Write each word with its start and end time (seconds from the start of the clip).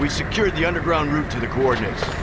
We've 0.00 0.12
secured 0.12 0.54
the 0.54 0.64
underground 0.64 1.12
route 1.12 1.28
to 1.30 1.40
the 1.40 1.48
coordinates. 1.48 2.17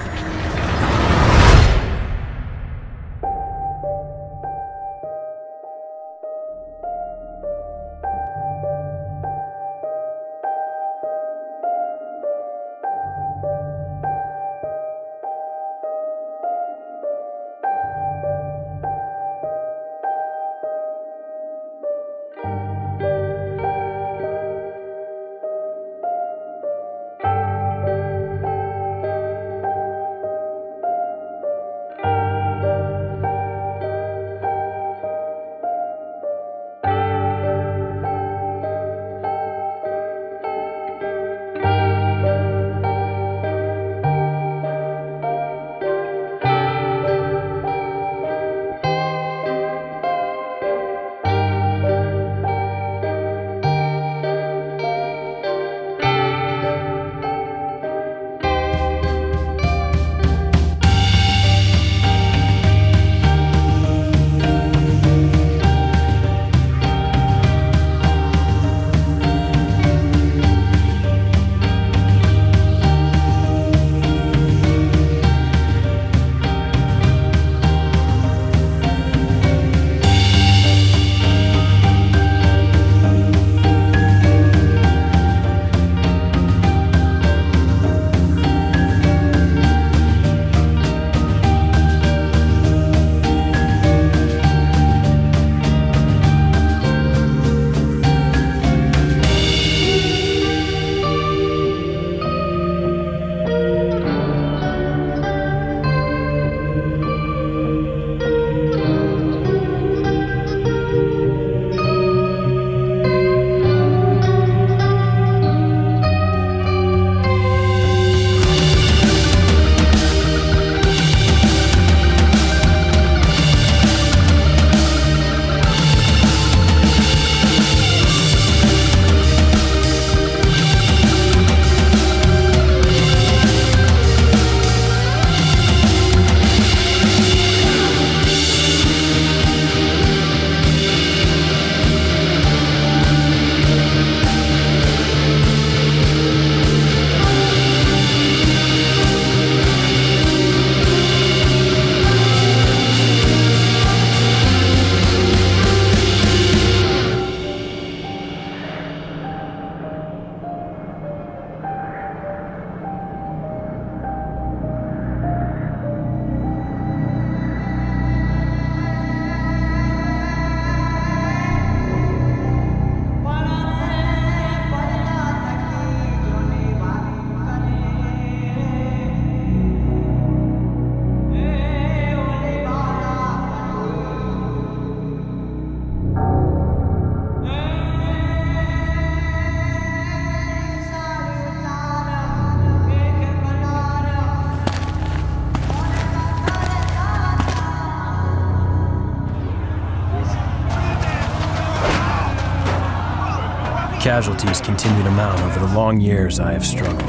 Casualties 204.16 204.62
continue 204.62 205.04
to 205.04 205.12
mount 205.12 205.38
over 205.42 205.60
the 205.60 205.74
long 205.76 206.00
years 206.00 206.40
I 206.40 206.54
have 206.54 206.66
struggled. 206.66 207.04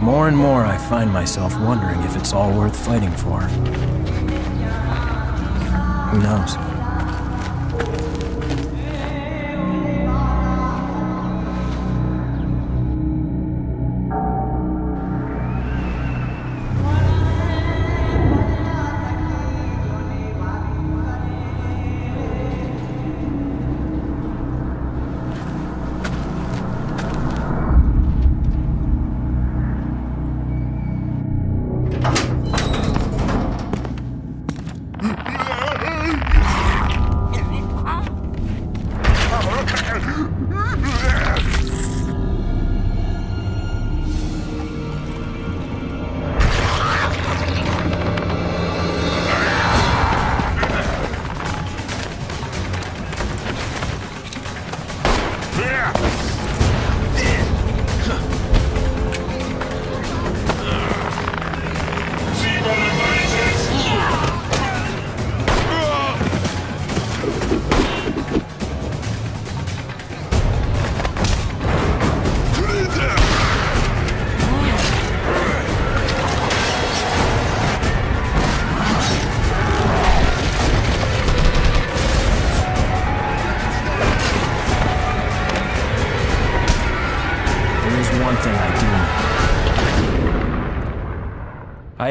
More 0.00 0.28
and 0.28 0.36
more, 0.36 0.64
I 0.64 0.78
find 0.78 1.12
myself 1.12 1.58
wondering 1.58 2.00
if 2.02 2.14
it's 2.14 2.32
all 2.32 2.56
worth 2.56 2.76
fighting 2.86 3.10
for. 3.10 3.40
Who 6.10 6.22
knows? 6.22 6.63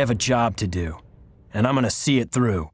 Have 0.03 0.09
a 0.09 0.15
job 0.15 0.57
to 0.57 0.67
do, 0.67 0.97
and 1.53 1.65
I'm 1.65 1.75
gonna 1.75 1.89
see 1.89 2.19
it 2.19 2.29
through. 2.29 2.73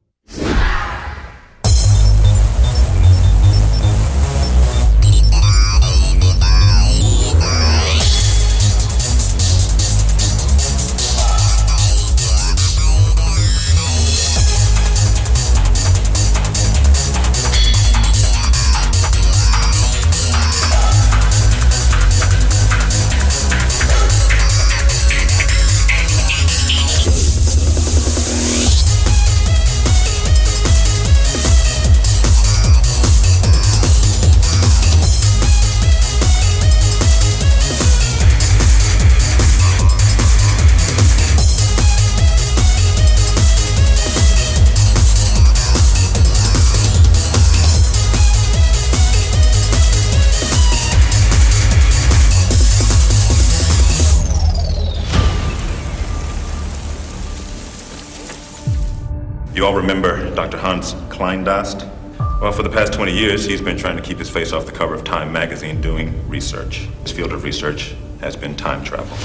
Well, 62.40 62.52
for 62.52 62.62
the 62.62 62.70
past 62.70 62.92
20 62.92 63.12
years, 63.12 63.44
he's 63.44 63.60
been 63.60 63.76
trying 63.76 63.96
to 63.96 64.02
keep 64.02 64.18
his 64.18 64.30
face 64.30 64.52
off 64.52 64.66
the 64.66 64.72
cover 64.72 64.94
of 64.94 65.02
Time 65.02 65.32
magazine 65.32 65.80
doing 65.80 66.28
research. 66.28 66.86
His 67.02 67.10
field 67.10 67.32
of 67.32 67.42
research 67.42 67.96
has 68.20 68.36
been 68.36 68.54
time 68.54 68.84
travel. 68.84 69.16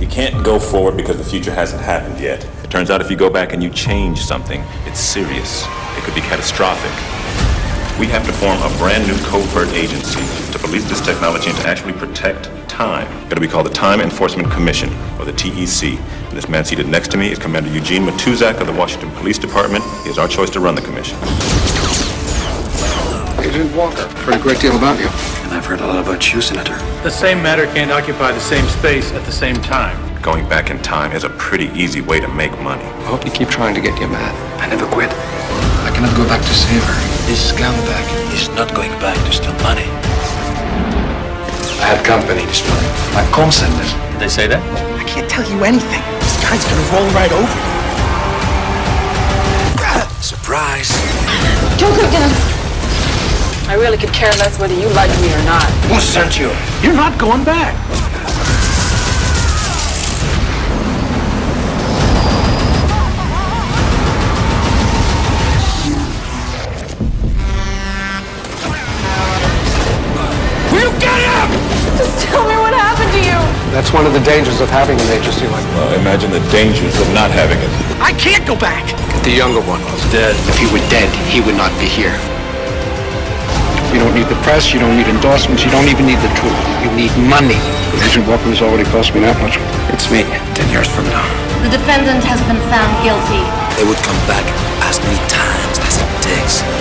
You 0.00 0.06
can't 0.06 0.44
go 0.44 0.60
forward 0.60 0.96
because 0.96 1.16
the 1.16 1.24
future 1.24 1.52
hasn't 1.52 1.82
happened 1.82 2.20
yet. 2.20 2.44
It 2.62 2.70
turns 2.70 2.90
out 2.90 3.00
if 3.00 3.10
you 3.10 3.16
go 3.16 3.28
back 3.28 3.52
and 3.52 3.60
you 3.60 3.70
change 3.70 4.20
something, 4.20 4.62
it's 4.86 5.00
serious. 5.00 5.64
It 5.96 6.04
could 6.04 6.14
be 6.14 6.20
catastrophic. 6.20 6.92
We 7.98 8.06
have 8.06 8.24
to 8.26 8.32
form 8.32 8.58
a 8.62 8.78
brand 8.78 9.04
new 9.08 9.16
covert 9.26 9.68
agency 9.74 10.22
to 10.52 10.58
police 10.60 10.88
this 10.88 11.00
technology 11.00 11.50
and 11.50 11.58
to 11.58 11.66
actually 11.66 11.94
protect 11.94 12.48
time. 12.78 13.10
It'll 13.26 13.40
be 13.40 13.48
called 13.48 13.66
the 13.66 13.74
Time 13.74 14.00
Enforcement 14.00 14.52
Commission, 14.52 14.88
or 15.18 15.24
the 15.24 15.32
TEC. 15.32 15.98
And 16.28 16.36
this 16.38 16.48
man 16.48 16.64
seated 16.64 16.86
next 16.86 17.10
to 17.10 17.16
me 17.16 17.32
is 17.32 17.36
Commander 17.36 17.70
Eugene 17.70 18.04
Matuzak 18.04 18.60
of 18.60 18.68
the 18.68 18.72
Washington 18.72 19.10
Police 19.18 19.36
Department. 19.36 19.82
He 20.04 20.10
is 20.10 20.16
our 20.16 20.28
choice 20.28 20.48
to 20.50 20.60
run 20.60 20.76
the 20.76 20.80
commission. 20.82 21.18
Agent 23.42 23.74
Walker, 23.74 24.02
I've 24.02 24.22
heard 24.22 24.36
a 24.36 24.38
great 24.38 24.60
deal 24.60 24.76
about 24.76 24.96
you. 25.00 25.08
And 25.42 25.54
I've 25.54 25.66
heard 25.66 25.80
a 25.80 25.86
lot 25.88 25.98
about 25.98 26.32
you, 26.32 26.40
Senator. 26.40 26.76
The 27.02 27.10
same 27.10 27.42
matter 27.42 27.66
can't 27.66 27.90
occupy 27.90 28.30
the 28.30 28.38
same 28.38 28.64
space 28.68 29.10
at 29.10 29.24
the 29.26 29.32
same 29.32 29.56
time. 29.56 29.98
Going 30.22 30.48
back 30.48 30.70
in 30.70 30.78
time 30.78 31.10
is 31.10 31.24
a 31.24 31.30
pretty 31.30 31.66
easy 31.74 32.00
way 32.00 32.20
to 32.20 32.28
make 32.28 32.52
money. 32.60 32.84
I 32.84 33.06
hope 33.10 33.24
you 33.24 33.32
keep 33.32 33.48
trying 33.48 33.74
to 33.74 33.80
get 33.80 33.98
your 33.98 34.08
man. 34.08 34.32
I 34.62 34.68
never 34.68 34.86
quit. 34.86 35.10
I 35.10 35.90
cannot 35.92 36.16
go 36.16 36.22
back 36.28 36.42
to 36.42 36.54
save 36.54 36.84
her. 36.84 36.98
This 37.26 37.50
scumbag 37.50 38.06
is 38.32 38.48
not 38.50 38.72
going 38.72 38.92
back 39.00 39.16
to 39.26 39.32
steal 39.32 39.54
money. 39.66 40.07
I 41.80 41.94
had 41.94 42.04
company 42.04 42.44
this 42.46 42.66
morning. 42.68 42.90
My 43.14 43.24
com 43.30 43.50
center. 43.50 43.86
Did 44.12 44.20
they 44.20 44.28
say 44.28 44.46
that? 44.46 44.60
I 44.98 45.04
can't 45.04 45.30
tell 45.30 45.46
you 45.46 45.62
anything. 45.64 46.02
This 46.20 46.36
guy's 46.42 46.64
gonna 46.66 46.86
roll 46.92 47.06
right 47.14 47.32
over 47.32 47.46
you. 47.46 47.78
Surprise! 50.20 50.90
Joker 51.78 52.04
again. 52.04 52.28
I 53.70 53.76
really 53.78 53.96
could 53.96 54.12
care 54.12 54.32
less 54.42 54.58
whether 54.58 54.74
you 54.74 54.88
like 54.90 55.10
me 55.20 55.32
or 55.32 55.42
not. 55.44 55.64
Who 55.88 56.00
sent 56.00 56.38
you? 56.38 56.50
You're 56.82 56.96
not 56.96 57.18
going 57.18 57.44
back. 57.44 57.72
Tell 72.26 72.42
me 72.46 72.56
what 72.58 72.74
happened 72.74 73.10
to 73.14 73.20
you. 73.22 73.38
That's 73.70 73.92
one 73.92 74.06
of 74.06 74.12
the 74.12 74.24
dangers 74.24 74.60
of 74.60 74.70
having 74.70 74.98
an 74.98 75.08
agency 75.14 75.46
like 75.46 75.64
Well, 75.76 75.92
imagine 75.94 76.30
the 76.30 76.42
dangers 76.50 76.96
of 76.98 77.06
not 77.14 77.30
having 77.30 77.58
it. 77.58 77.70
I 78.02 78.12
can't 78.16 78.46
go 78.46 78.56
back. 78.56 78.90
The 79.22 79.30
younger 79.30 79.60
one 79.60 79.82
was 79.92 80.00
Dead. 80.10 80.34
If 80.48 80.56
he 80.56 80.66
were 80.72 80.82
dead, 80.88 81.08
he 81.28 81.40
would 81.44 81.56
not 81.56 81.70
be 81.78 81.86
here. 81.86 82.16
You 83.92 84.00
don't 84.04 84.12
need 84.12 84.28
the 84.28 84.36
press, 84.44 84.72
you 84.72 84.78
don't 84.78 84.96
need 84.96 85.08
endorsements, 85.08 85.64
you 85.64 85.70
don't 85.70 85.88
even 85.88 86.04
need 86.04 86.20
the 86.20 86.32
truth. 86.36 86.56
You 86.84 86.92
need 86.92 87.12
money. 87.24 87.56
Agent 88.04 88.28
Walker 88.28 88.52
has 88.52 88.60
already 88.60 88.84
cost 88.92 89.14
me 89.16 89.20
that 89.24 89.36
much. 89.40 89.56
It's 89.92 90.12
me, 90.12 90.28
ten 90.52 90.68
years 90.68 90.88
from 90.88 91.08
now. 91.08 91.24
The 91.64 91.72
defendant 91.72 92.22
has 92.24 92.40
been 92.44 92.60
found 92.68 92.92
guilty. 93.00 93.42
They 93.80 93.88
would 93.88 93.98
come 94.04 94.20
back 94.28 94.44
as 94.84 95.00
many 95.00 95.18
times 95.26 95.76
as 95.82 95.98
it 95.98 96.08
takes. 96.22 96.77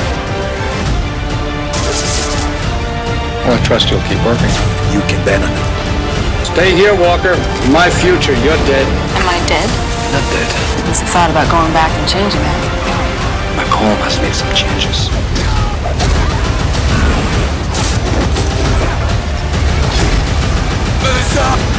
Well, 3.47 3.55
I 3.55 3.63
trust 3.63 3.89
you'll 3.89 4.03
keep 4.03 4.19
working. 4.27 4.51
You 4.91 4.99
can 5.07 5.23
bet 5.23 5.39
on 5.39 5.47
it. 5.47 6.45
Stay 6.45 6.75
here, 6.75 6.91
Walker. 6.91 7.39
My 7.71 7.87
future, 7.87 8.35
you're 8.43 8.59
dead. 8.67 8.83
Am 9.15 9.23
I 9.23 9.39
dead? 9.47 9.63
Not 10.11 10.25
dead. 10.35 10.51
What's 10.83 10.99
the 10.99 11.07
thought 11.07 11.31
about 11.31 11.47
going 11.49 11.71
back 11.71 11.87
and 11.95 12.03
changing 12.11 12.43
that? 12.43 12.59
My 13.55 13.63
home 13.71 13.95
has 14.03 14.19
made 14.19 14.35
some 14.35 14.51
changes. 14.51 15.07
Il 21.39 21.76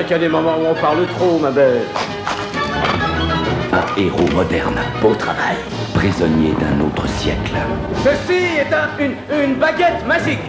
bien 0.00 0.06
qu'il 0.06 0.16
y 0.16 0.20
a 0.20 0.28
des 0.28 0.28
moments 0.28 0.56
où 0.56 0.66
on 0.70 0.74
parle 0.74 1.06
trop, 1.18 1.38
ma 1.38 1.50
belle. 1.50 1.82
Un 3.72 4.00
héros 4.00 4.28
moderne. 4.34 4.78
Beau 5.02 5.14
travail. 5.14 5.56
Prisonnier 5.94 6.54
d'un 6.60 6.84
autre 6.86 7.06
siècle. 7.08 7.52
Ceci 8.02 8.40
est 8.60 8.72
un, 8.72 8.88
une, 8.98 9.14
une 9.44 9.54
baguette 9.56 10.06
magique. 10.06 10.40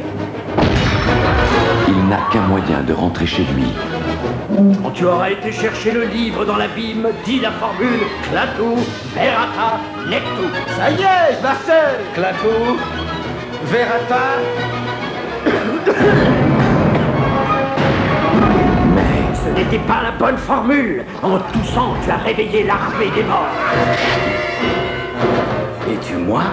Il 1.87 2.07
n'a 2.07 2.19
qu'un 2.31 2.41
moyen 2.41 2.81
de 2.87 2.93
rentrer 2.93 3.25
chez 3.25 3.45
lui. 3.55 3.65
Quand 4.83 4.91
tu 4.91 5.05
auras 5.05 5.29
été 5.29 5.51
chercher 5.51 5.91
le 5.91 6.03
livre 6.05 6.45
dans 6.45 6.57
l'abîme, 6.57 7.07
dis 7.25 7.39
la 7.39 7.51
formule 7.51 7.99
Clatou, 8.29 8.75
Verata, 9.15 9.79
Nectou. 10.09 10.49
Ça 10.77 10.91
y 10.91 11.01
est, 11.01 11.37
je 11.39 11.43
la 11.43 11.55
sais 11.65 11.99
Clatou, 12.13 12.77
Verata. 13.65 14.39
Ce 19.43 19.49
n'était 19.49 19.79
pas 19.79 20.01
la 20.03 20.11
bonne 20.11 20.37
formule. 20.37 21.05
En 21.21 21.39
toussant, 21.39 21.95
tu 22.03 22.11
as 22.11 22.17
réveillé 22.17 22.63
l'armée 22.63 23.09
des 23.15 23.23
morts. 23.23 23.47
Et 25.89 25.97
tu 25.97 26.15
moi? 26.15 26.43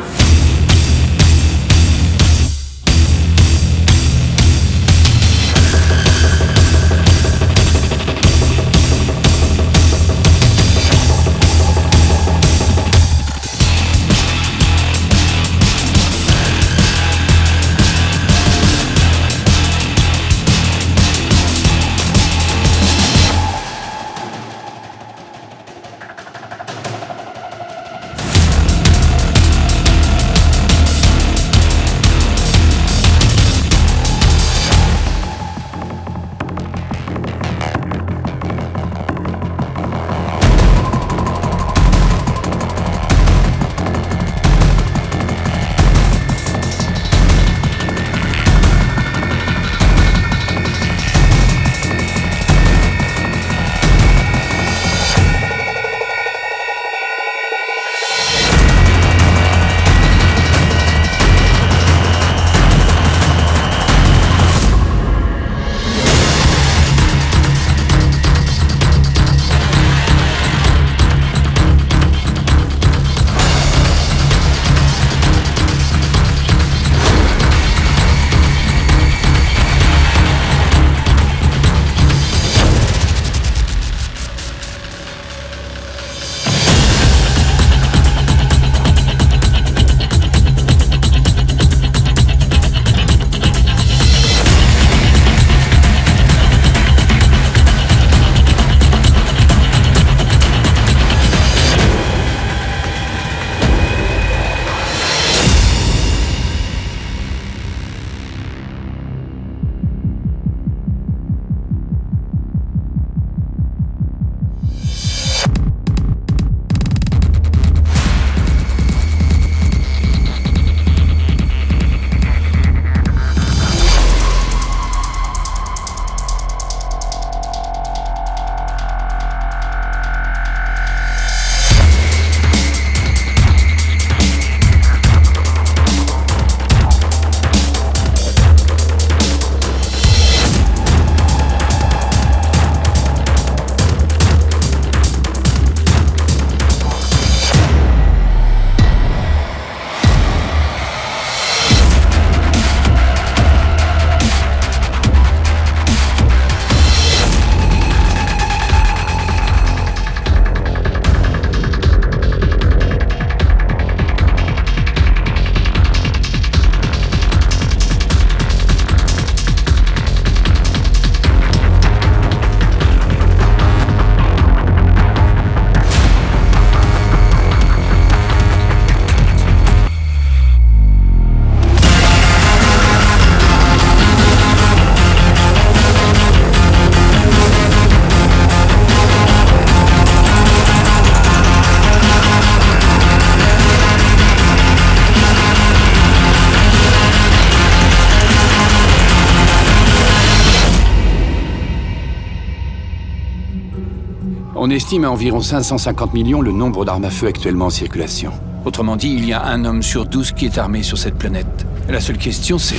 Estime 204.79 205.05
à 205.05 205.11
environ 205.11 205.41
550 205.41 206.15
millions 206.15 206.41
le 206.41 206.53
nombre 206.53 206.85
d'armes 206.85 207.05
à 207.05 207.11
feu 207.11 207.27
actuellement 207.27 207.67
en 207.67 207.71
circulation. 207.71 208.33
Autrement 208.65 208.95
dit, 208.95 209.13
il 209.13 209.25
y 209.25 209.33
a 209.33 209.45
un 209.45 209.65
homme 209.65 209.83
sur 209.83 210.07
douze 210.07 210.31
qui 210.31 210.47
est 210.47 210.57
armé 210.57 210.85
sur 210.85 210.97
cette 210.97 211.17
planète. 211.17 211.67
La 211.89 212.01
seule 212.01 212.17
question, 212.17 212.59
c'est 212.59 212.77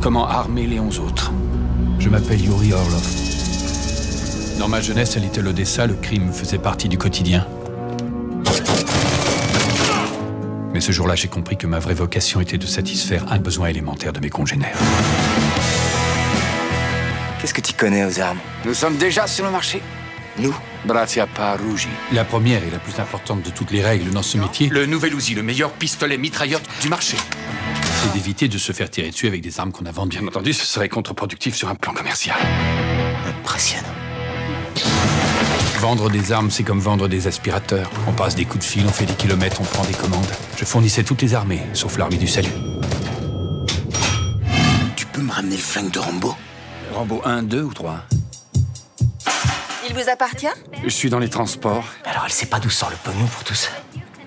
comment 0.00 0.28
armer 0.28 0.68
les 0.68 0.78
onze 0.78 1.00
autres? 1.00 1.32
Je 1.98 2.08
m'appelle 2.08 2.40
Yuri 2.40 2.72
Orlov. 2.72 3.04
Dans 4.60 4.68
ma 4.68 4.80
jeunesse 4.80 5.16
à 5.16 5.20
Little 5.20 5.48
Odessa, 5.48 5.88
le 5.88 5.94
crime 5.94 6.32
faisait 6.32 6.58
partie 6.58 6.88
du 6.88 6.98
quotidien. 6.98 7.44
Mais 10.72 10.80
ce 10.80 10.92
jour-là, 10.92 11.16
j'ai 11.16 11.28
compris 11.28 11.56
que 11.56 11.66
ma 11.66 11.80
vraie 11.80 11.94
vocation 11.94 12.40
était 12.40 12.58
de 12.58 12.66
satisfaire 12.66 13.24
un 13.32 13.40
besoin 13.40 13.66
élémentaire 13.66 14.12
de 14.12 14.20
mes 14.20 14.30
congénères. 14.30 14.78
Qu'est-ce 17.40 17.54
que 17.54 17.60
tu 17.60 17.72
connais 17.72 18.04
aux 18.04 18.20
armes? 18.20 18.38
Nous 18.64 18.74
sommes 18.74 18.98
déjà 18.98 19.26
sur 19.26 19.44
le 19.44 19.50
marché. 19.50 19.82
Nous? 20.38 20.54
Brazia 20.84 21.26
Parugi. 21.26 21.88
La 22.12 22.24
première 22.24 22.62
et 22.64 22.70
la 22.70 22.78
plus 22.78 22.98
importante 23.00 23.42
de 23.42 23.50
toutes 23.50 23.70
les 23.70 23.82
règles 23.82 24.10
dans 24.10 24.22
ce 24.22 24.36
métier, 24.38 24.68
Le 24.68 24.86
nouvel 24.86 25.14
Uzi, 25.14 25.34
le 25.34 25.42
meilleur 25.42 25.72
pistolet 25.72 26.18
mitrailleur 26.18 26.60
du 26.82 26.88
marché. 26.88 27.16
c'est 28.02 28.12
d'éviter 28.12 28.48
de 28.48 28.58
se 28.58 28.72
faire 28.72 28.90
tirer 28.90 29.10
dessus 29.10 29.26
avec 29.26 29.40
des 29.40 29.58
armes 29.60 29.72
qu'on 29.72 29.86
a 29.86 29.90
vendues. 29.92 30.18
Bien 30.18 30.28
entendu, 30.28 30.52
ce 30.52 30.66
serait 30.66 30.88
contre-productif 30.88 31.54
sur 31.54 31.68
un 31.68 31.74
plan 31.74 31.92
commercial. 31.92 32.36
Impressionnant. 33.26 33.88
Vendre 35.80 36.10
des 36.10 36.32
armes, 36.32 36.50
c'est 36.50 36.62
comme 36.62 36.80
vendre 36.80 37.08
des 37.08 37.26
aspirateurs. 37.26 37.90
On 38.08 38.12
passe 38.12 38.34
des 38.34 38.44
coups 38.44 38.64
de 38.64 38.70
fil, 38.70 38.84
on 38.86 38.90
fait 38.92 39.06
des 39.06 39.14
kilomètres, 39.14 39.60
on 39.60 39.64
prend 39.64 39.84
des 39.84 39.92
commandes. 39.92 40.26
Je 40.56 40.64
fournissais 40.64 41.02
toutes 41.02 41.20
les 41.22 41.34
armées, 41.34 41.60
sauf 41.74 41.98
l'armée 41.98 42.16
du 42.16 42.26
salut. 42.26 42.48
Tu 44.96 45.06
peux 45.06 45.20
me 45.22 45.30
ramener 45.32 45.56
le 45.56 45.62
flingue 45.62 45.90
de 45.90 45.98
Rambo? 45.98 46.34
Rambo 46.94 47.20
1, 47.24 47.42
2 47.42 47.62
ou 47.62 47.72
3 47.74 48.04
Il 49.86 49.94
vous 49.94 50.08
appartient 50.08 50.46
Je 50.82 50.88
suis 50.88 51.10
dans 51.10 51.18
les 51.18 51.28
transports. 51.28 51.84
Alors 52.04 52.22
elle 52.24 52.32
sait 52.32 52.46
pas 52.46 52.58
d'où 52.58 52.70
sort 52.70 52.90
le 52.90 52.96
pognon 52.96 53.26
pour 53.26 53.44
tout 53.44 53.54
ça. 53.54 53.68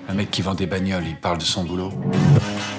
Un 0.09 0.13
mec 0.13 0.29
qui 0.29 0.41
vend 0.41 0.53
des 0.53 0.67
bagnoles, 0.67 1.05
il 1.07 1.15
parle 1.15 1.37
de 1.37 1.43
son 1.43 1.63
boulot. 1.63 1.91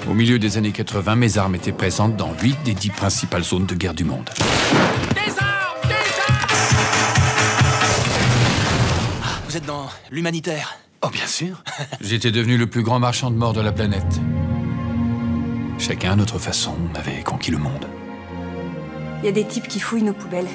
Au 0.09 0.13
milieu 0.13 0.39
des 0.39 0.57
années 0.57 0.71
80, 0.71 1.15
mes 1.15 1.37
armes 1.37 1.55
étaient 1.55 1.71
présentes 1.73 2.15
dans 2.15 2.33
8 2.33 2.63
des 2.63 2.73
10 2.73 2.89
principales 2.91 3.43
zones 3.43 3.65
de 3.65 3.75
guerre 3.75 3.93
du 3.93 4.03
monde. 4.03 4.29
Vous 9.47 9.57
êtes 9.57 9.65
dans 9.65 9.89
l'humanitaire? 10.09 10.77
Oh, 11.01 11.09
bien 11.09 11.27
sûr. 11.27 11.63
J'étais 12.01 12.31
devenu 12.31 12.57
le 12.57 12.67
plus 12.67 12.83
grand 12.83 12.99
marchand 12.99 13.29
de 13.29 13.35
mort 13.35 13.53
de 13.53 13.61
la 13.61 13.71
planète. 13.71 14.19
Chacun 15.77 16.13
à 16.13 16.15
notre 16.15 16.39
façon, 16.39 16.75
on 16.91 16.97
avait 16.97 17.23
conquis 17.23 17.51
le 17.51 17.57
monde. 17.57 17.87
Il 19.21 19.25
y 19.25 19.29
a 19.29 19.31
des 19.31 19.45
types 19.45 19.67
qui 19.67 19.79
fouillent 19.79 20.03
nos 20.03 20.13
poubelles. 20.13 20.47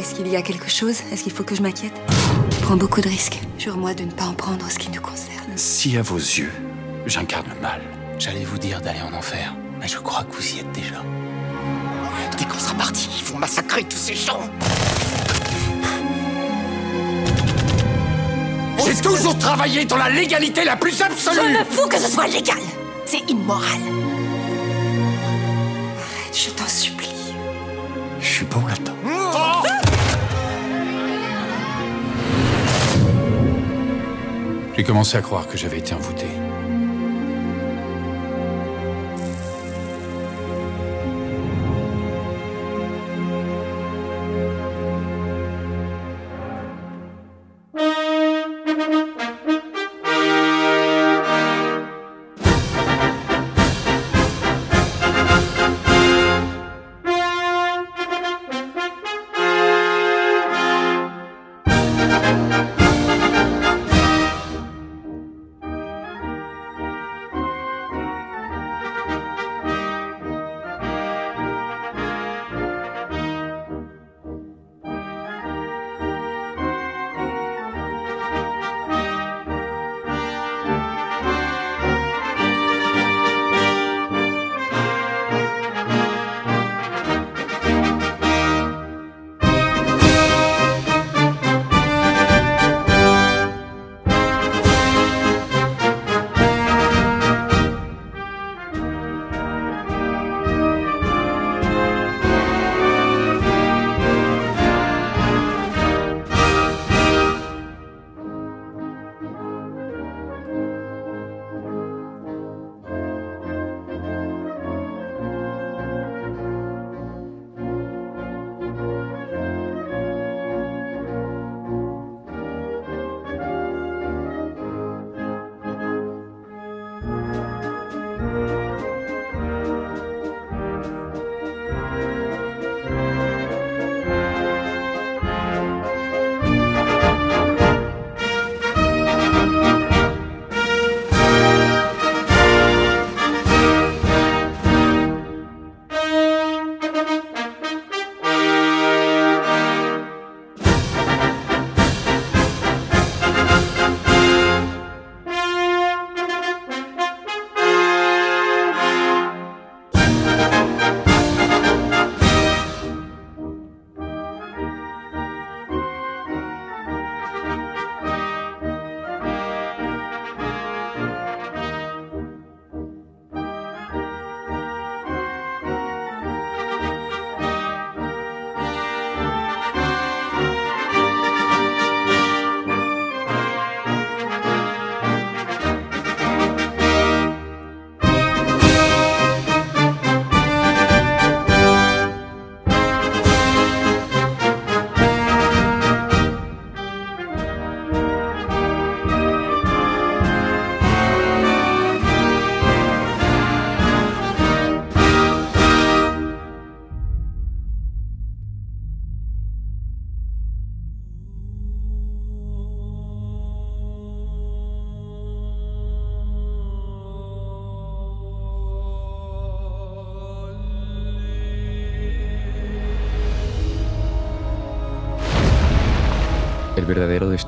Est-ce 0.00 0.14
qu'il 0.14 0.28
y 0.28 0.36
a 0.36 0.40
quelque 0.40 0.70
chose? 0.70 1.02
Est-ce 1.12 1.24
qu'il 1.24 1.32
faut 1.32 1.44
que 1.44 1.54
je 1.54 1.60
m'inquiète? 1.60 1.92
Je 2.52 2.60
prends 2.60 2.76
beaucoup 2.78 3.02
de 3.02 3.08
risques. 3.08 3.38
Jure-moi 3.58 3.92
de 3.92 4.04
ne 4.04 4.10
pas 4.10 4.24
en 4.24 4.32
prendre 4.32 4.66
ce 4.70 4.78
qui 4.78 4.90
nous 4.90 5.02
concerne. 5.02 5.52
Si 5.56 5.94
à 5.98 6.00
vos 6.00 6.16
yeux, 6.16 6.50
j'incarne 7.04 7.44
le 7.54 7.60
mal. 7.60 7.82
J'allais 8.18 8.44
vous 8.44 8.56
dire 8.56 8.80
d'aller 8.80 9.02
en 9.02 9.12
enfer, 9.12 9.54
mais 9.78 9.86
je 9.86 9.98
crois 9.98 10.24
que 10.24 10.34
vous 10.34 10.56
y 10.56 10.60
êtes 10.60 10.72
déjà. 10.72 11.02
Dès 12.38 12.46
qu'on 12.46 12.58
sera 12.58 12.72
parti, 12.76 13.10
ils 13.18 13.24
vont 13.26 13.36
massacrer 13.36 13.84
tous 13.84 13.98
ces 13.98 14.14
gens 14.14 14.40
J'ai 18.82 19.02
toujours 19.02 19.36
travaillé 19.36 19.84
dans 19.84 19.98
la 19.98 20.08
légalité 20.08 20.64
la 20.64 20.76
plus 20.76 21.02
absolue 21.02 21.36
Je 21.36 21.58
me 21.58 21.64
fous 21.64 21.88
que 21.88 21.98
ce 21.98 22.10
soit 22.10 22.26
légal 22.26 22.56
C'est 23.04 23.28
immoral 23.28 23.80
Arrête, 25.98 26.38
je 26.38 26.48
t'en 26.52 26.68
supplie. 26.68 27.34
Je 28.18 28.26
suis 28.26 28.46
bon 28.46 28.64
là-dedans. 28.66 28.94
J'ai 34.76 34.84
commencé 34.84 35.16
à 35.16 35.22
croire 35.22 35.46
que 35.46 35.56
j'avais 35.56 35.78
été 35.78 35.94
envoûté. 35.94 36.26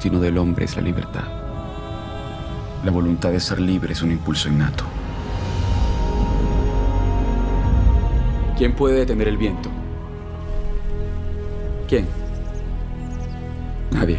Destino 0.02 0.20
del 0.20 0.36
hombre 0.36 0.64
es 0.64 0.74
la 0.74 0.82
libertad. 0.82 1.22
La 2.84 2.90
voluntad 2.90 3.30
de 3.30 3.38
ser 3.38 3.60
libre 3.60 3.92
es 3.92 4.02
un 4.02 4.10
impulso 4.10 4.48
innato. 4.48 4.82
¿Quién 8.58 8.74
puede 8.74 8.96
detener 8.96 9.28
el 9.28 9.36
viento? 9.36 9.70
¿Quién? 11.86 12.08
Nadie. 13.92 14.18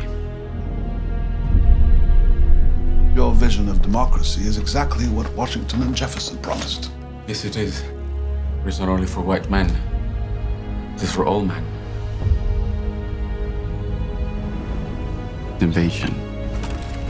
Your 3.13 3.35
vision 3.35 3.67
of 3.67 3.81
democracy 3.81 4.47
is 4.47 4.57
exactly 4.57 5.07
what 5.09 5.27
Washington 5.35 5.81
and 5.81 5.93
Jefferson 5.93 6.37
promised. 6.37 6.91
Yes, 7.27 7.43
it 7.43 7.57
is. 7.57 7.83
It's 8.65 8.79
not 8.79 8.87
only 8.87 9.05
for 9.05 9.19
white 9.19 9.49
men. 9.49 9.69
It 10.95 11.03
is 11.03 11.11
for 11.11 11.25
all 11.25 11.43
men. 11.43 11.72
Invasion. 15.63 16.13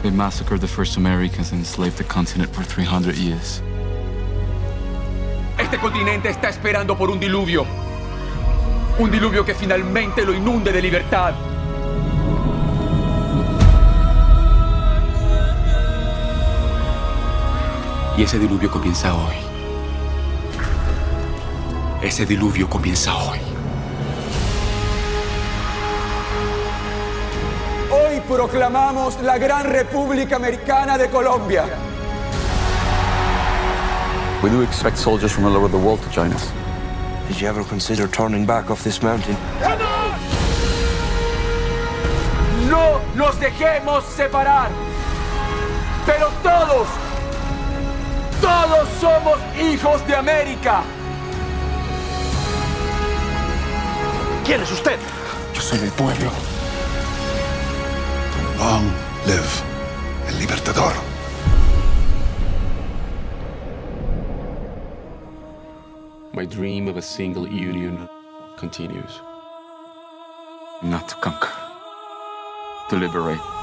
They 0.01 0.11
massacred 0.11 0.61
the 0.61 0.67
first 0.67 0.97
Americans 0.97 1.51
and 1.51 1.59
enslaved 1.59 1.97
the 1.97 2.03
continent 2.03 2.53
for 2.53 2.63
300 2.63 3.17
years. 3.17 3.61
Este 5.57 5.77
continente 5.77 6.29
está 6.29 6.49
esperando 6.49 6.95
por 6.97 7.09
un 7.09 7.19
diluvio. 7.19 7.65
Un 8.99 9.09
diluvio 9.11 9.43
que 9.43 9.53
finalmente 9.53 10.25
lo 10.25 10.33
inunde 10.33 10.71
de 10.71 10.81
libertad. 10.81 11.33
Y 18.15 18.23
ese 18.23 18.37
diluvio 18.37 18.69
comienza 18.69 19.13
hoy. 19.15 19.35
Ese 22.01 22.25
diluvio 22.25 22.69
comienza 22.69 23.15
hoy. 23.15 23.39
Proclamamos 28.27 29.21
la 29.21 29.37
Gran 29.37 29.65
República 29.65 30.35
Americana 30.35 30.97
de 30.97 31.09
Colombia. 31.09 31.65
We 34.41 34.49
do 34.49 34.61
expect 34.61 34.97
soldiers 34.97 35.31
from 35.31 35.45
all 35.45 35.55
over 35.55 35.69
the 35.69 35.77
world 35.77 36.01
to 36.01 36.09
join 36.09 36.33
us. 36.33 36.51
Did 37.27 37.39
you 37.39 37.47
ever 37.47 37.63
consider 37.63 38.07
turning 38.07 38.45
back 38.45 38.69
off 38.69 38.83
this 38.83 39.01
mountain? 39.01 39.37
No 42.69 42.99
nos 43.15 43.39
dejemos 43.39 44.03
separar. 44.15 44.69
Pero 46.05 46.29
todos, 46.43 46.87
todos 48.41 48.89
somos 48.99 49.39
hijos 49.57 50.05
de 50.05 50.15
América. 50.15 50.83
¿Quién 54.43 54.61
es 54.61 54.71
usted? 54.71 54.99
Yo 55.53 55.61
soy 55.61 55.79
del 55.79 55.91
pueblo. 55.91 56.52
Long 58.63 58.85
live 59.25 59.53
el 60.27 60.35
Libertador. 60.39 60.93
My 66.31 66.45
dream 66.45 66.87
of 66.87 66.95
a 66.95 67.01
single 67.01 67.45
union 67.45 68.07
continues. 68.55 69.19
Not 70.81 71.09
to 71.09 71.15
conquer, 71.15 71.51
to 72.89 72.95
liberate. 72.95 73.62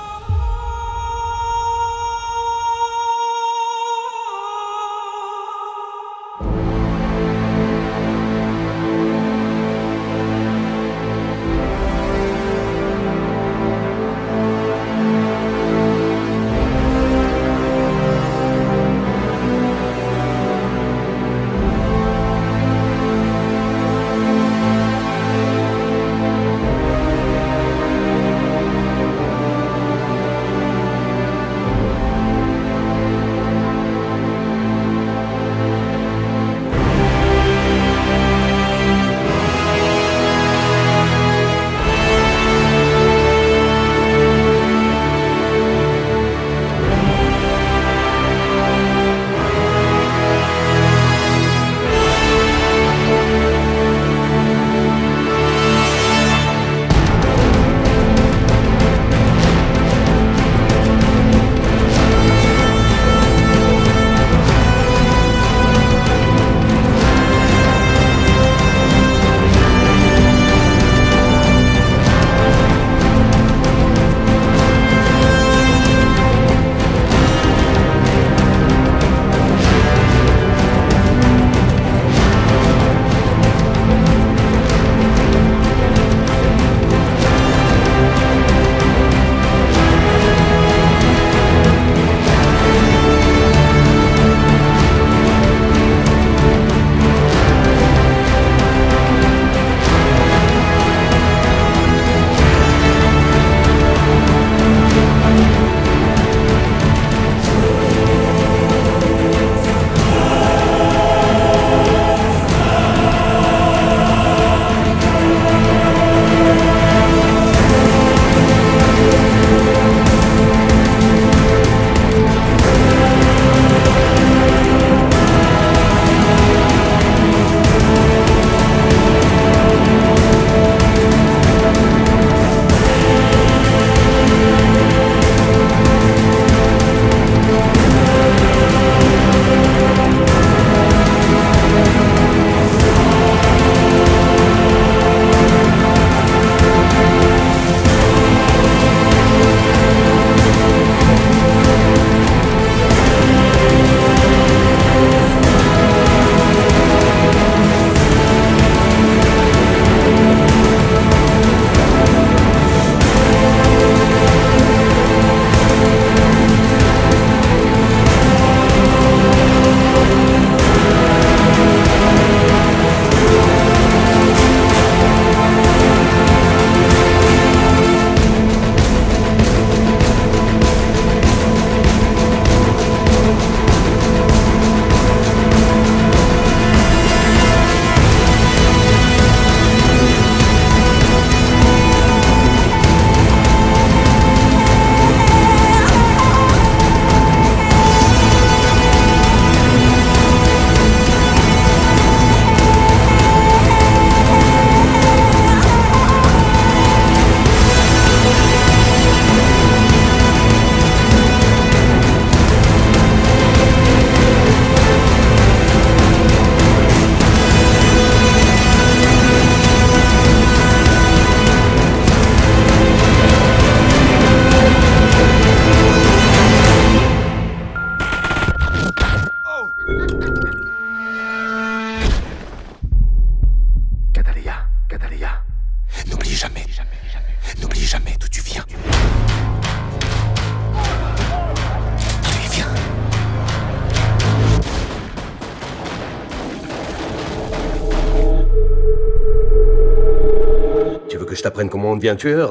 On 251.90 251.96
devient 251.96 252.16
tueur 252.16 252.50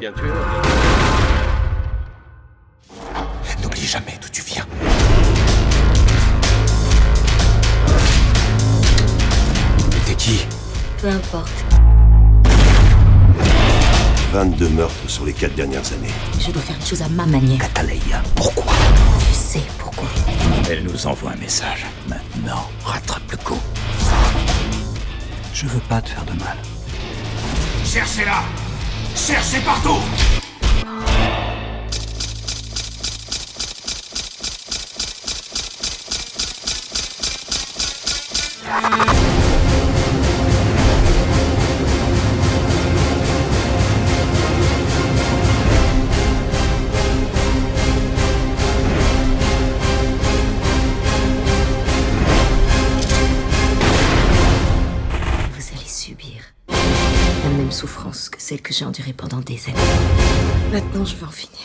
N'oublie 3.62 3.86
jamais 3.86 4.18
d'où 4.22 4.30
tu 4.30 4.42
viens. 4.42 4.66
T'es 10.06 10.16
qui? 10.16 10.46
Peu 11.02 11.08
importe. 11.08 11.50
22 14.34 14.70
meurtres 14.70 14.94
sur 15.08 15.26
les 15.26 15.34
quatre 15.34 15.56
dernières 15.56 15.92
années. 15.94 16.14
Je 16.40 16.52
dois 16.52 16.62
faire 16.62 16.78
les 16.80 16.86
choses 16.86 17.02
à 17.02 17.10
ma 17.10 17.26
manière. 17.26 17.60
Cataleya, 17.60 18.22
pourquoi? 18.36 18.74
Tu 19.28 19.34
sais 19.34 19.64
pourquoi. 19.78 20.08
Elle 20.70 20.84
nous 20.84 21.08
envoie 21.08 21.32
un 21.32 21.38
message. 21.38 21.86
Maintenant, 22.08 22.70
rattrape 22.86 23.32
le 23.32 23.38
coup. 23.38 23.60
Je 25.54 25.66
veux 25.66 25.82
pas 25.90 26.02
te 26.02 26.10
faire 26.10 26.24
de 26.26 26.40
mal. 26.40 26.58
Cherchez-la 27.84 28.44
Cherchez 29.28 29.60
partout 29.60 30.39
Maintenant, 60.72 61.06
je 61.06 61.16
veux 61.16 61.26
en 61.26 61.32
finir. 61.32 61.59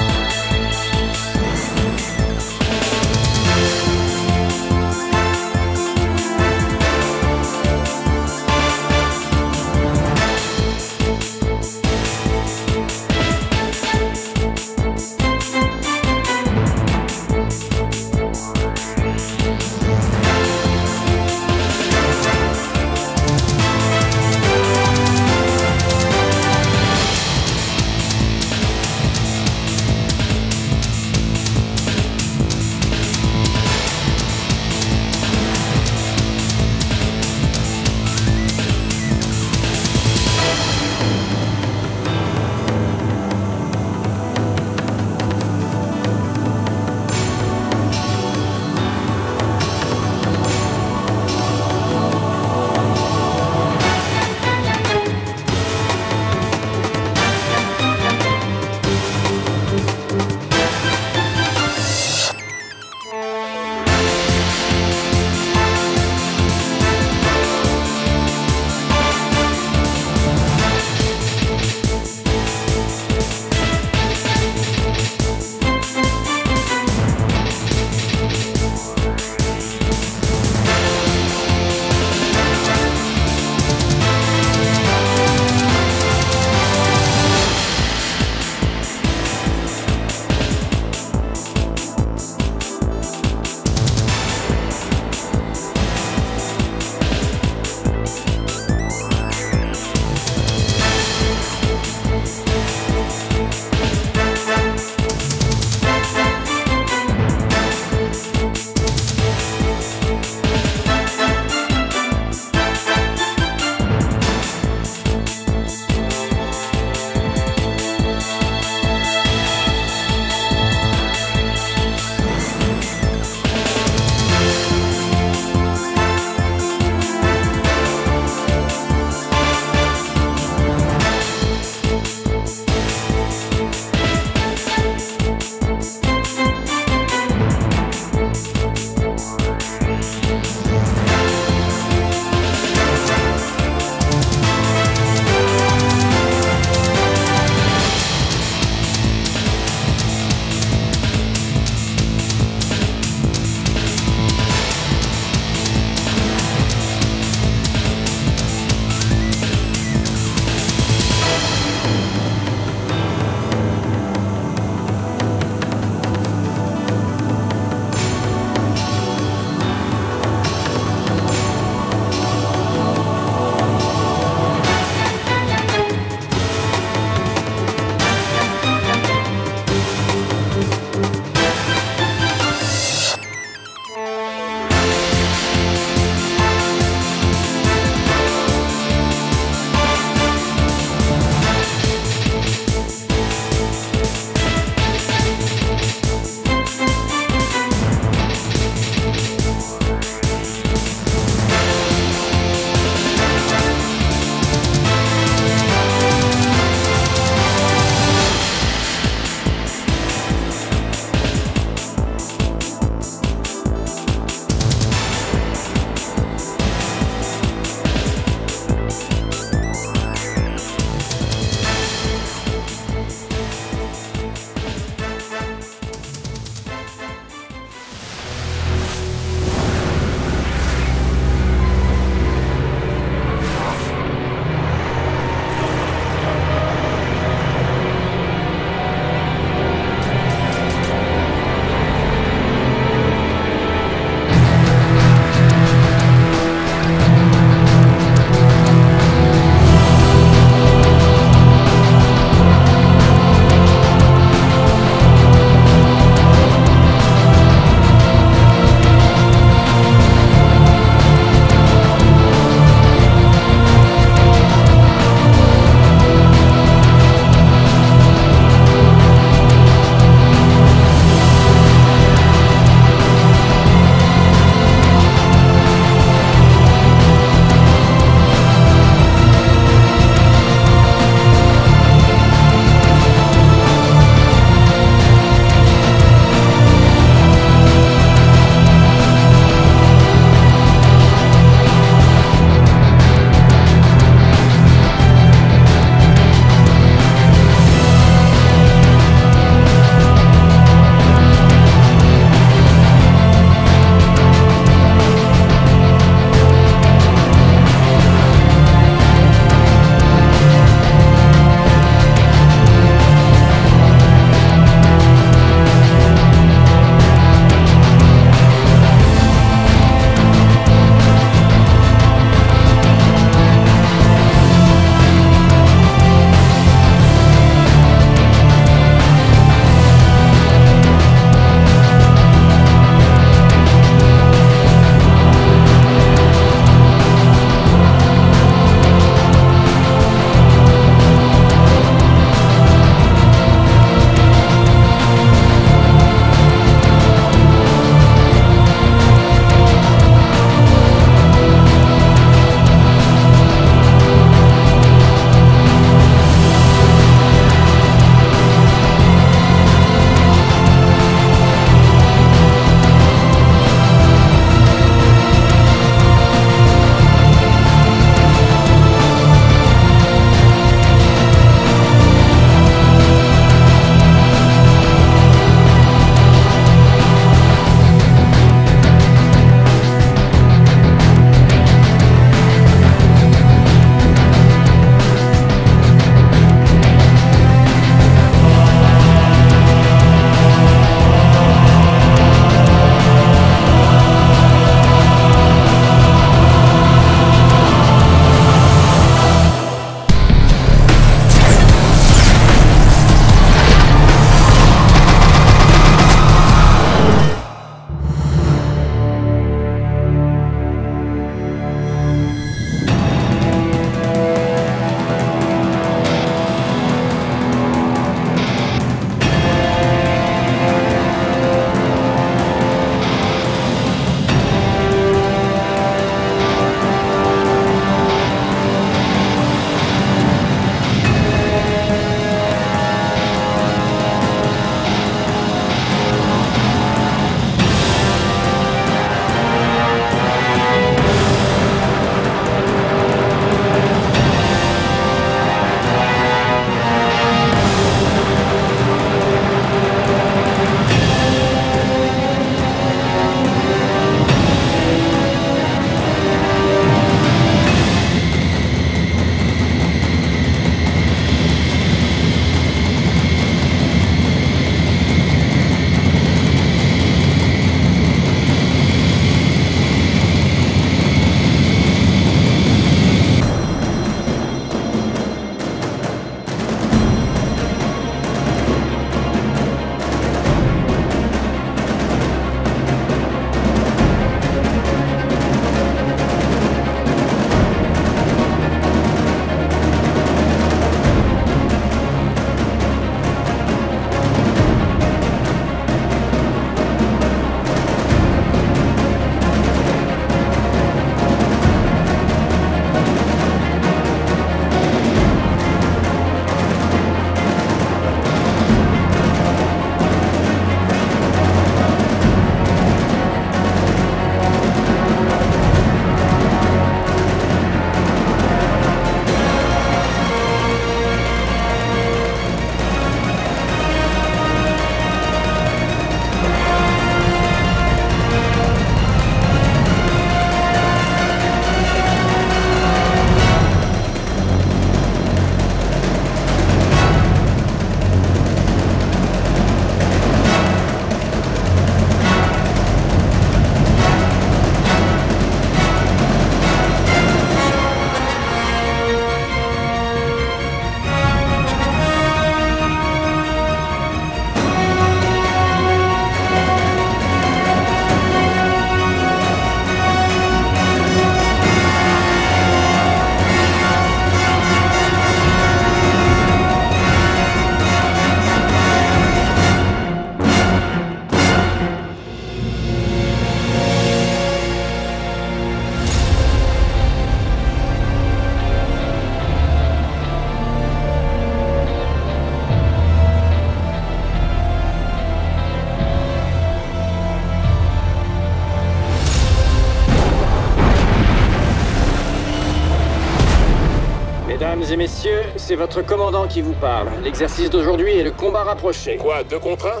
Messieurs, 595.02 595.42
c'est 595.56 595.74
votre 595.74 596.00
commandant 596.00 596.46
qui 596.46 596.60
vous 596.60 596.74
parle. 596.74 597.08
L'exercice 597.24 597.68
d'aujourd'hui 597.68 598.18
est 598.18 598.22
le 598.22 598.30
combat 598.30 598.62
rapproché. 598.62 599.16
Quoi, 599.16 599.42
deux 599.42 599.58
contre 599.58 599.86
un? 599.88 600.00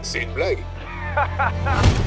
C'est 0.00 0.22
une 0.22 0.30
blague 0.30 0.60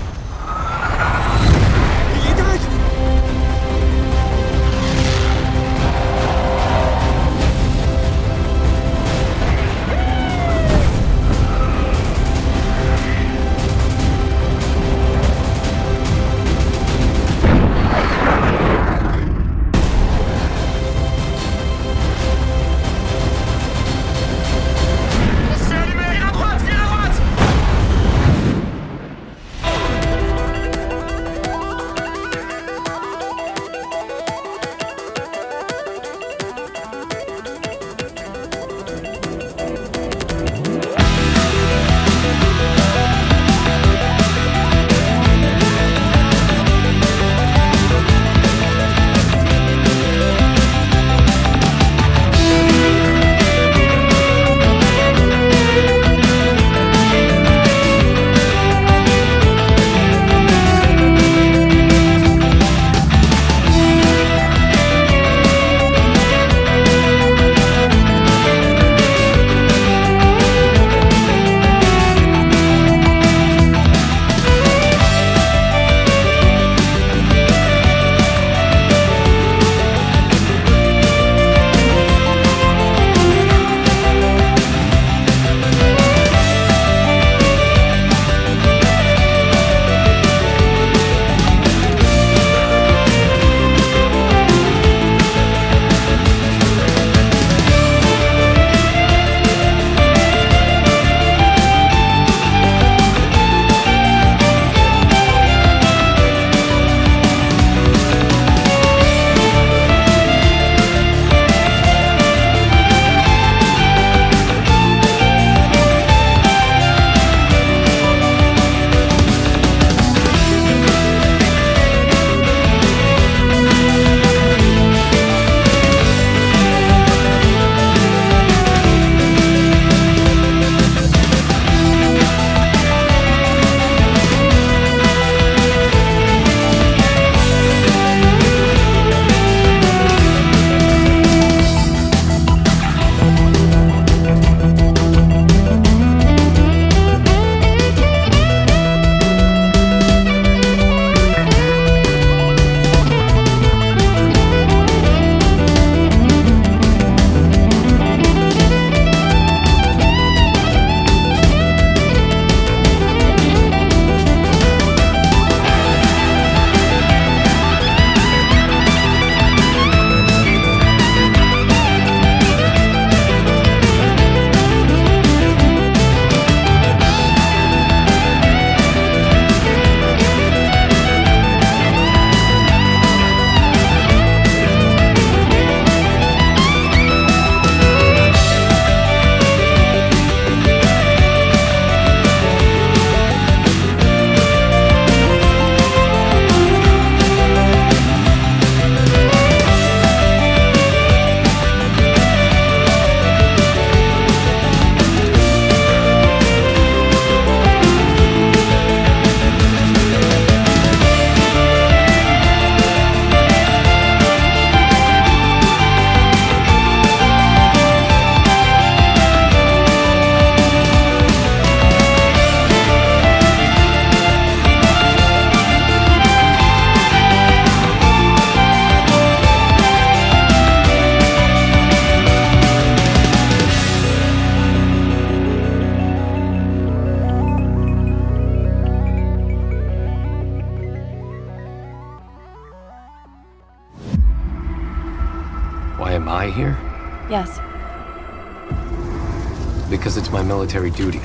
Because 249.92 250.16
it's 250.16 250.32
my 250.32 250.42
military 250.42 250.90
duty. 250.90 251.20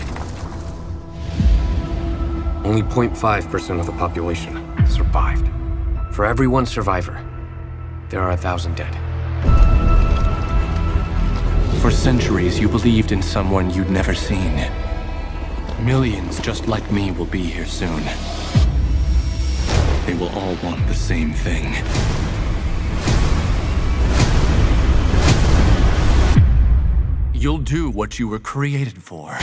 Only 2.64 2.82
0.5% 2.82 3.78
of 3.78 3.86
the 3.86 3.92
population 3.92 4.60
survived. 4.88 5.48
For 6.12 6.26
every 6.26 6.48
one 6.48 6.66
survivor, 6.66 7.24
there 8.08 8.20
are 8.20 8.32
a 8.32 8.36
thousand 8.36 8.74
dead. 8.74 8.92
For 11.80 11.92
centuries, 11.92 12.58
you 12.58 12.68
believed 12.68 13.12
in 13.12 13.22
someone 13.22 13.70
you'd 13.70 13.88
never 13.88 14.14
seen. 14.14 14.68
Millions 15.80 16.40
just 16.40 16.66
like 16.66 16.90
me 16.90 17.12
will 17.12 17.26
be 17.26 17.44
here 17.44 17.66
soon. 17.66 18.02
They 20.06 20.14
will 20.14 20.30
all 20.30 20.56
want 20.64 20.84
the 20.88 20.94
same 20.94 21.32
thing. 21.32 21.76
You'll 27.38 27.58
do 27.58 27.90
what 27.90 28.18
you 28.18 28.28
were 28.28 28.38
created 28.38 29.02
for. 29.02 29.36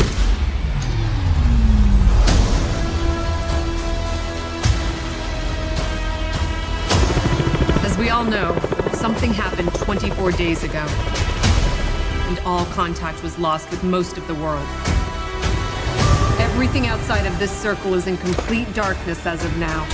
As 7.86 7.96
we 8.00 8.10
all 8.10 8.24
know, 8.24 8.58
something 8.94 9.32
happened 9.32 9.72
24 9.76 10.32
days 10.32 10.64
ago. 10.64 10.84
And 12.30 12.40
all 12.40 12.66
contact 12.74 13.22
was 13.22 13.38
lost 13.38 13.70
with 13.70 13.84
most 13.84 14.18
of 14.18 14.26
the 14.26 14.34
world. 14.34 14.68
Everything 16.40 16.88
outside 16.88 17.28
of 17.28 17.38
this 17.38 17.52
circle 17.52 17.94
is 17.94 18.08
in 18.08 18.18
complete 18.18 18.74
darkness 18.74 19.24
as 19.28 19.46
of 19.46 19.56
now. 19.60 19.88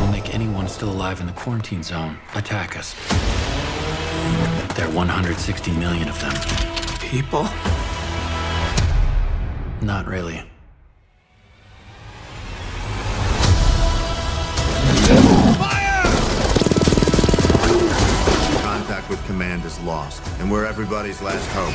We'll 0.00 0.10
make 0.10 0.34
anyone 0.34 0.66
still 0.66 0.90
alive 0.90 1.20
in 1.20 1.26
the 1.26 1.32
quarantine 1.32 1.84
zone 1.84 2.18
attack 2.34 2.76
us. 2.76 2.96
There 4.74 4.86
are 4.86 4.90
160 4.90 5.72
million 5.72 6.08
of 6.08 6.20
them. 6.20 6.32
People? 7.00 7.48
Not 9.80 10.06
really. 10.06 10.42
Fire! 15.58 16.02
Contact 18.62 19.10
with 19.10 19.24
command 19.26 19.64
is 19.64 19.78
lost, 19.80 20.22
and 20.40 20.50
we're 20.50 20.64
everybody's 20.64 21.20
last 21.20 21.46
hope. 21.52 21.74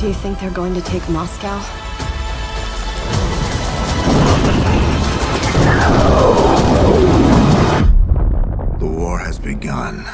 Do 0.00 0.06
you 0.06 0.14
think 0.14 0.40
they're 0.40 0.50
going 0.50 0.74
to 0.74 0.80
take 0.80 1.06
Moscow? 1.10 1.60
The 8.78 8.86
war 8.86 9.18
has 9.18 9.38
begun. 9.38 10.06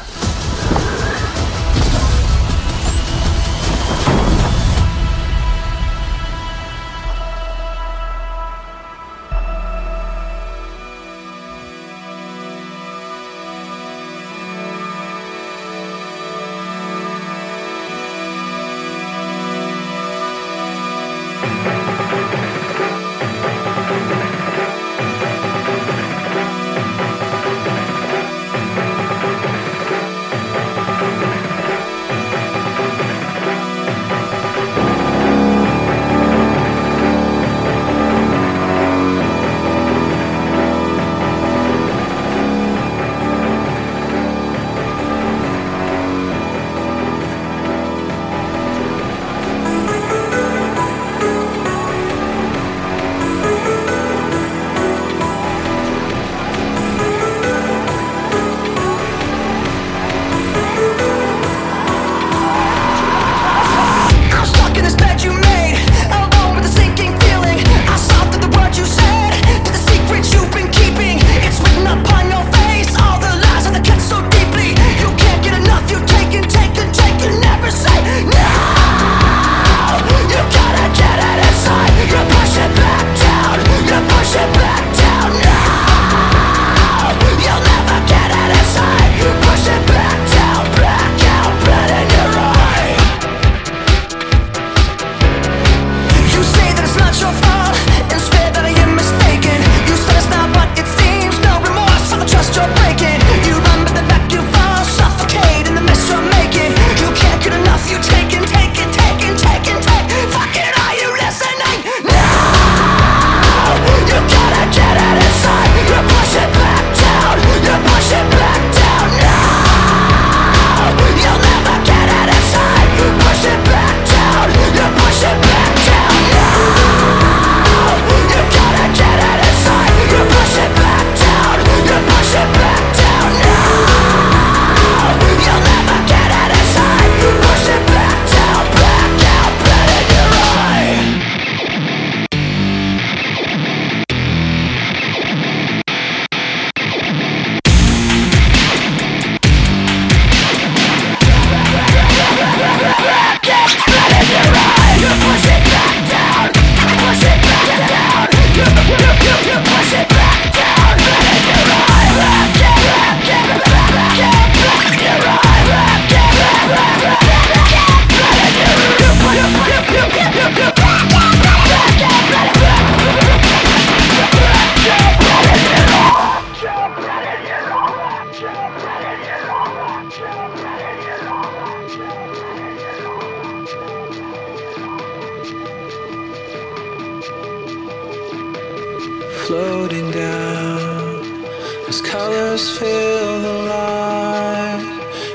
colors 192.11 192.78
fill 192.78 193.42
the 193.42 193.54
light. 193.68 194.82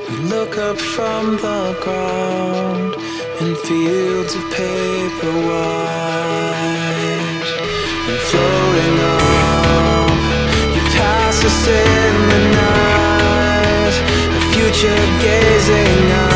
We 0.10 0.16
look 0.34 0.58
up 0.58 0.78
from 0.78 1.36
the 1.38 1.78
ground 1.84 2.96
in 3.42 3.56
fields 3.68 4.34
of 4.36 4.44
paper 4.52 5.34
white 5.48 7.50
and 8.10 8.20
floating 8.30 8.98
on. 9.16 10.12
You 10.76 10.82
pass 10.98 11.38
us 11.50 11.62
in 11.68 12.14
the 12.32 12.42
night, 12.64 13.96
a 14.38 14.42
future 14.54 15.04
gazing 15.26 16.12
eye. 16.12 16.31